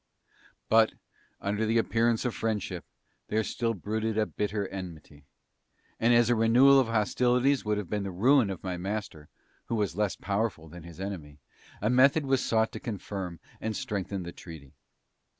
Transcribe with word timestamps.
But, 0.67 0.93
under 1.41 1.63
an 1.63 1.77
appearance 1.77 2.25
of 2.25 2.33
friendship, 2.33 2.85
there 3.27 3.43
still 3.43 3.75
brooded 3.75 4.17
a 4.17 4.25
bitter 4.25 4.67
enmity; 4.67 5.25
and 5.99 6.11
as 6.11 6.27
a 6.27 6.33
renewal 6.35 6.79
of 6.79 6.87
hostilities 6.87 7.63
would 7.65 7.77
have 7.77 7.87
been 7.87 8.01
the 8.01 8.09
ruin 8.09 8.49
of 8.49 8.63
my 8.63 8.77
master, 8.77 9.29
who 9.65 9.75
was 9.75 9.95
less 9.95 10.15
powerful 10.15 10.67
than 10.67 10.81
his 10.81 10.99
enemy, 10.99 11.37
a 11.83 11.91
method 11.91 12.25
was 12.25 12.43
sought 12.43 12.71
to 12.71 12.79
confirm 12.79 13.39
and 13.61 13.77
strengthen 13.77 14.23
the 14.23 14.31
Treaty. 14.31 14.73